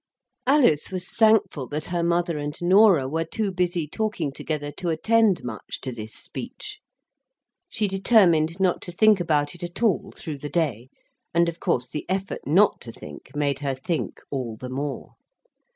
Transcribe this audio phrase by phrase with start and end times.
[0.47, 5.43] Alice was thankful that her mother and Norah were too busy talking together to attend
[5.43, 6.79] much to this speech.
[7.69, 10.89] She determined not to think about it at all through the day;
[11.35, 15.17] and, of course, the effort not to think made her think all the more.